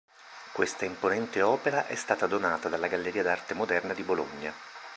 Questa 0.51 0.83
imponente 0.83 1.43
opera 1.43 1.85
è 1.85 1.93
stata 1.93 2.25
donata 2.25 2.69
alla 2.73 2.87
Galleria 2.87 3.21
d’arte 3.21 3.53
moderna 3.53 3.93
di 3.93 4.01
Bologna. 4.01 4.51